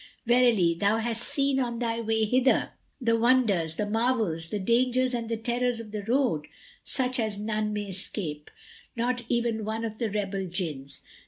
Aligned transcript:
Verily, 0.25 0.73
thou 0.73 0.97
hast 0.97 1.21
seen 1.23 1.59
on 1.59 1.77
thy 1.77 2.01
way 2.01 2.25
hither, 2.25 2.71
the 2.99 3.15
wonders, 3.15 3.75
the 3.75 3.85
marvels, 3.85 4.47
the 4.49 4.57
dangers 4.57 5.13
and 5.13 5.29
the 5.29 5.37
terrors 5.37 5.79
of 5.79 5.91
the 5.91 6.03
road, 6.05 6.47
such 6.83 7.19
as 7.19 7.37
none 7.37 7.71
may 7.71 7.85
escape, 7.89 8.49
not 8.95 9.23
even 9.29 9.63
one 9.63 9.85
of 9.85 9.99
the 9.99 10.09
rebel 10.09 10.47
Jinns. 10.47 11.01